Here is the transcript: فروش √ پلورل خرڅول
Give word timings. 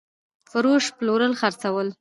فروش 0.51 0.83
√ 0.91 0.95
پلورل 0.97 1.33
خرڅول 1.39 1.87